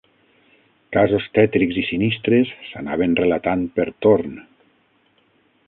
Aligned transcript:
Casos 0.95 1.27
tètrics 1.37 1.77
i 1.81 1.83
sinistres 1.89 2.55
s'anaven 2.71 3.15
relatant 3.21 3.69
per 3.77 3.87
torn 4.07 4.35